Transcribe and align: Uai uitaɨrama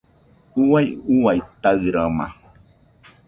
Uai 0.67 0.87
uitaɨrama 1.31 2.25